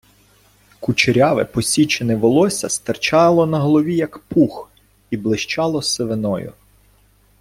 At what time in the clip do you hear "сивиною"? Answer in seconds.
5.81-6.53